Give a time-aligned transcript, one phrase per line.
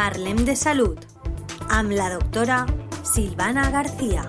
[0.00, 0.96] Parlem de Salud
[1.68, 2.64] amb la doctora
[3.04, 4.22] Silvana García.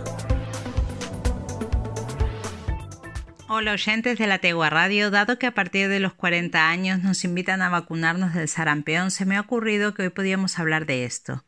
[3.48, 7.24] Hola oyentes de la Tegua Radio, dado que a partir de los 40 años nos
[7.24, 11.46] invitan a vacunarnos del sarampión, se me ha ocurrido que hoy podíamos hablar de esto.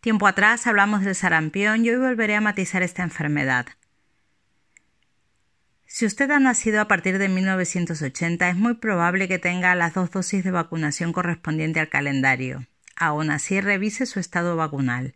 [0.00, 3.66] Tiempo atrás hablamos del sarampión y hoy volveré a matizar esta enfermedad.
[5.84, 10.10] Si usted ha nacido a partir de 1980, es muy probable que tenga las dos
[10.10, 12.66] dosis de vacunación correspondiente al calendario.
[12.96, 15.14] Aún así, revise su estado vacunal.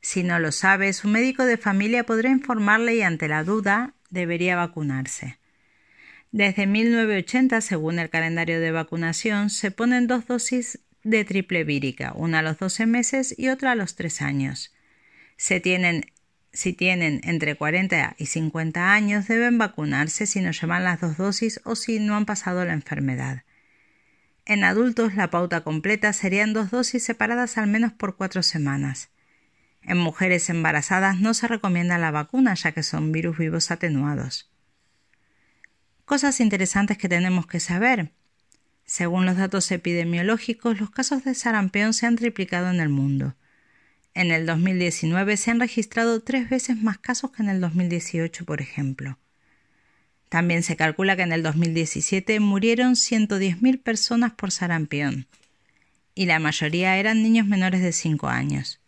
[0.00, 4.56] Si no lo sabe, su médico de familia podrá informarle y ante la duda debería
[4.56, 5.38] vacunarse.
[6.30, 12.40] Desde 1980, según el calendario de vacunación, se ponen dos dosis de triple vírica, una
[12.40, 14.74] a los 12 meses y otra a los 3 años.
[15.36, 16.06] Se tienen
[16.54, 21.60] si tienen entre 40 y 50 años, deben vacunarse si no llevan las dos dosis
[21.64, 23.42] o si no han pasado la enfermedad.
[24.46, 29.08] En adultos, la pauta completa serían dos dosis separadas al menos por cuatro semanas.
[29.82, 34.50] En mujeres embarazadas no se recomienda la vacuna ya que son virus vivos atenuados.
[36.04, 38.12] Cosas interesantes que tenemos que saber.
[38.84, 43.36] Según los datos epidemiológicos, los casos de sarampión se han triplicado en el mundo.
[44.12, 48.60] En el 2019 se han registrado tres veces más casos que en el 2018, por
[48.60, 49.18] ejemplo.
[50.34, 55.28] También se calcula que en el 2017 murieron 110.000 personas por sarampión,
[56.16, 58.80] y la mayoría eran niños menores de 5 años.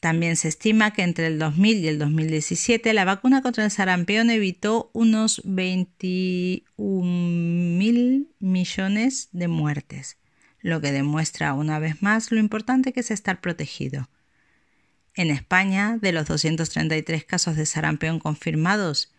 [0.00, 4.28] También se estima que entre el 2000 y el 2017 la vacuna contra el sarampión
[4.28, 10.18] evitó unos 21.000 millones de muertes
[10.60, 14.10] lo que demuestra una vez más lo importante que es estar protegido.
[15.14, 19.13] En España, de los 233 casos de sarampión confirmados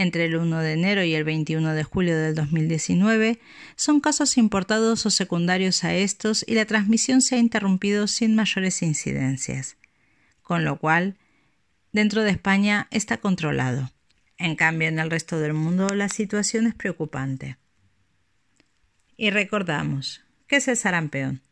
[0.00, 3.38] entre el 1 de enero y el 21 de julio del 2019,
[3.76, 8.82] son casos importados o secundarios a estos y la transmisión se ha interrumpido sin mayores
[8.82, 9.76] incidencias.
[10.42, 11.16] Con lo cual,
[11.92, 13.90] dentro de España está controlado.
[14.38, 17.58] En cambio, en el resto del mundo la situación es preocupante.
[19.16, 21.42] Y recordamos, ¿Qué es el sarampión?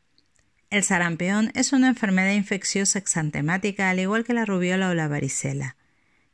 [0.71, 5.77] El sarampión es una enfermedad infecciosa exantemática al igual que la rubiola o la varicela.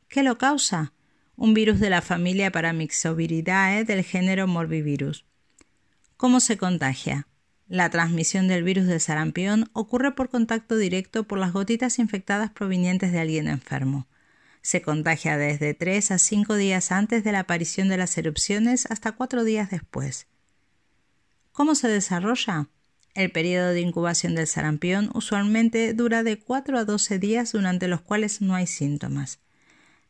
[0.07, 0.91] ¿Qué lo causa?
[1.37, 5.25] Un virus de la familia Paramyxoviridae del género Morbivirus.
[6.15, 7.27] ¿Cómo se contagia?
[7.67, 13.11] La transmisión del virus del sarampión ocurre por contacto directo por las gotitas infectadas provenientes
[13.11, 14.07] de alguien enfermo.
[14.61, 19.11] Se contagia desde 3 a 5 días antes de la aparición de las erupciones hasta
[19.11, 20.27] 4 días después.
[21.51, 22.69] ¿Cómo se desarrolla?
[23.13, 27.99] El periodo de incubación del sarampión usualmente dura de 4 a 12 días durante los
[27.99, 29.39] cuales no hay síntomas.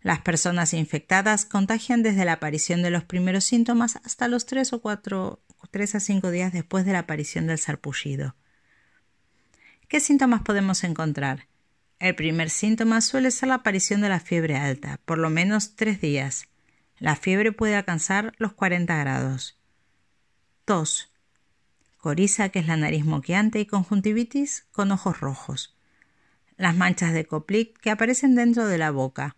[0.06, 4.80] Las personas infectadas contagian desde la aparición de los primeros síntomas hasta los 3 o
[4.80, 8.36] 4 3 a 5 días después de la aparición del sarpullido.
[9.88, 11.48] ¿Qué síntomas podemos encontrar?
[11.98, 16.00] El primer síntoma suele ser la aparición de la fiebre alta, por lo menos 3
[16.00, 16.50] días.
[17.00, 19.58] La fiebre puede alcanzar los 40 grados.
[20.66, 21.12] Tos
[21.98, 25.76] coriza, que es la nariz moqueante, y conjuntivitis con ojos rojos.
[26.58, 29.36] Las manchas de Koplik que aparecen dentro de la boca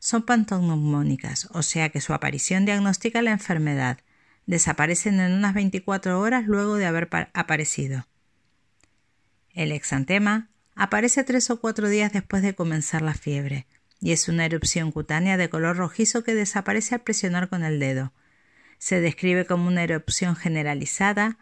[0.00, 3.98] son pantoneumónicas, o sea que su aparición diagnostica la enfermedad.
[4.46, 8.06] Desaparecen en unas 24 horas luego de haber aparecido.
[9.52, 13.66] El exantema aparece tres o cuatro días después de comenzar la fiebre
[14.00, 18.12] y es una erupción cutánea de color rojizo que desaparece al presionar con el dedo.
[18.78, 21.36] Se describe como una erupción generalizada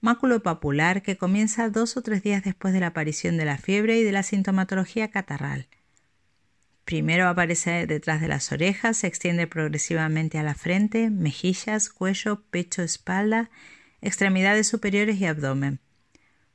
[0.00, 3.98] máculo papular que comienza dos o tres días después de la aparición de la fiebre
[3.98, 5.68] y de la sintomatología catarral.
[6.90, 12.82] Primero aparece detrás de las orejas, se extiende progresivamente a la frente, mejillas, cuello, pecho,
[12.82, 13.48] espalda,
[14.00, 15.78] extremidades superiores y abdomen.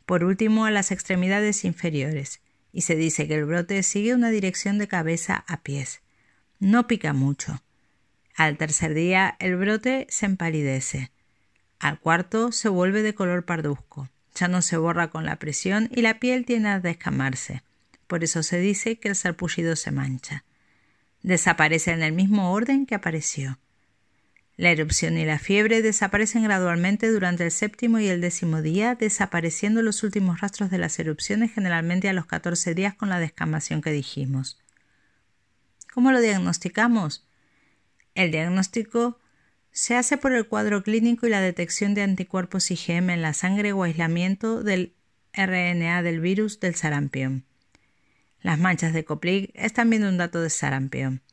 [0.05, 2.41] Por último, a las extremidades inferiores,
[2.73, 6.01] y se dice que el brote sigue una dirección de cabeza a pies.
[6.59, 7.63] No pica mucho.
[8.35, 11.11] Al tercer día, el brote se empalidece.
[11.79, 14.09] Al cuarto se vuelve de color parduzco.
[14.33, 17.63] Ya no se borra con la presión y la piel tiende a descamarse.
[18.07, 20.43] Por eso se dice que el sarpullido se mancha.
[21.23, 23.57] Desaparece en el mismo orden que apareció.
[24.57, 29.81] La erupción y la fiebre desaparecen gradualmente durante el séptimo y el décimo día, desapareciendo
[29.81, 33.91] los últimos rastros de las erupciones generalmente a los 14 días con la descamación que
[33.91, 34.57] dijimos.
[35.93, 37.27] ¿Cómo lo diagnosticamos?
[38.13, 39.19] El diagnóstico
[39.71, 43.73] se hace por el cuadro clínico y la detección de anticuerpos IgM en la sangre
[43.73, 44.93] o aislamiento del
[45.33, 47.43] RNA del virus del sarampión.
[48.45, 51.23] Las manchas de Koplik es también un dato de sarampión.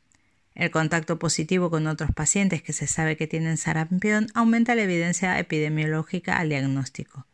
[0.55, 5.37] El contacto positivo con otros pacientes que se sabe que tienen sarampión aumenta la evidencia
[5.37, 7.27] epidemiológica al diagnóstico.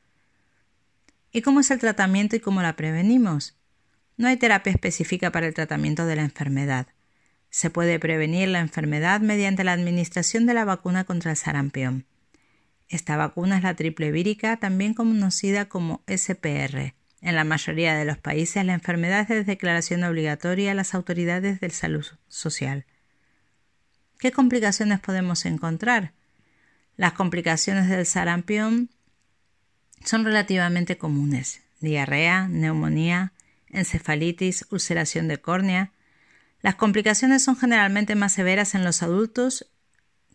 [1.31, 3.55] ¿Y cómo es el tratamiento y cómo la prevenimos?
[4.17, 6.87] No hay terapia específica para el tratamiento de la enfermedad.
[7.49, 12.05] Se puede prevenir la enfermedad mediante la administración de la vacuna contra el sarampión.
[12.89, 16.98] Esta vacuna es la triple vírica, también conocida como SPR.
[17.21, 21.60] En la mayoría de los países la enfermedad es de declaración obligatoria a las autoridades
[21.60, 22.86] de salud social.
[24.19, 26.13] ¿Qué complicaciones podemos encontrar?
[26.95, 28.89] Las complicaciones del sarampión
[30.04, 31.62] son relativamente comunes.
[31.80, 33.33] Diarrea, neumonía,
[33.69, 35.92] encefalitis, ulceración de córnea.
[36.62, 39.68] Las complicaciones son generalmente más severas en los adultos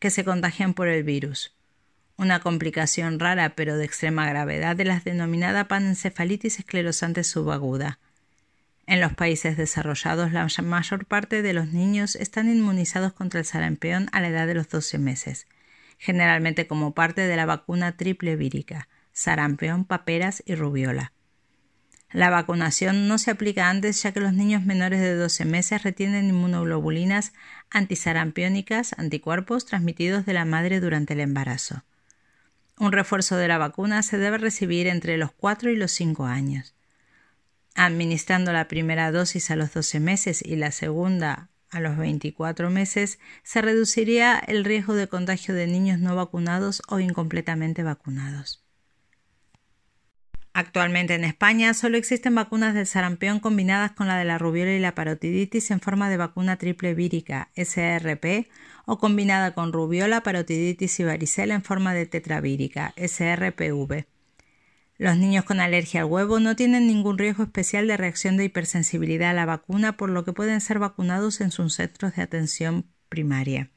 [0.01, 1.54] que se contagian por el virus.
[2.17, 7.99] Una complicación rara pero de extrema gravedad es la denominada panencefalitis esclerosante subaguda.
[8.87, 14.09] En los países desarrollados, la mayor parte de los niños están inmunizados contra el sarampión
[14.13, 15.47] a la edad de los 12 meses,
[15.99, 21.13] generalmente como parte de la vacuna triple vírica, sarampión, paperas y rubiola.
[22.13, 26.29] La vacunación no se aplica antes ya que los niños menores de 12 meses retienen
[26.29, 27.33] inmunoglobulinas
[27.71, 31.83] antisarampiónicas, anticuerpos transmitidos de la madre durante el embarazo.
[32.85, 36.75] Un refuerzo de la vacuna se debe recibir entre los 4 y los 5 años.
[37.75, 43.19] Administrando la primera dosis a los 12 meses y la segunda a los 24 meses,
[43.43, 48.64] se reduciría el riesgo de contagio de niños no vacunados o incompletamente vacunados.
[50.57, 54.79] Actualmente en España solo existen vacunas del sarampión combinadas con la de la rubiola y
[54.79, 58.49] la parotiditis en forma de vacuna triple vírica SRP
[58.87, 64.07] o combinada con rubiola, parotiditis y varicela en forma de tetravírica SRPV.
[64.97, 69.31] Los niños con alergia al huevo no tienen ningún riesgo especial de reacción de hipersensibilidad
[69.31, 73.74] a la vacuna, por lo que pueden ser vacunados en sus centros de atención primaria.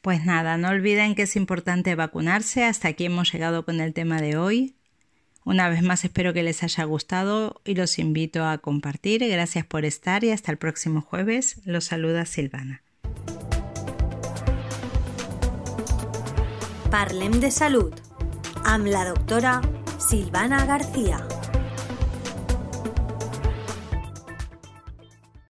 [0.00, 2.64] Pues nada, no olviden que es importante vacunarse.
[2.64, 4.74] Hasta aquí hemos llegado con el tema de hoy.
[5.44, 9.26] Una vez más espero que les haya gustado y los invito a compartir.
[9.28, 11.60] Gracias por estar y hasta el próximo jueves.
[11.64, 12.82] Los saluda Silvana.
[16.90, 17.92] Parlem de Salud
[18.64, 19.60] amb la doctora
[19.98, 21.20] Silvana García.